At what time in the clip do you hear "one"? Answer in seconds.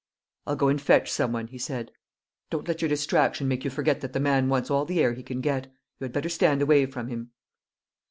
1.31-1.45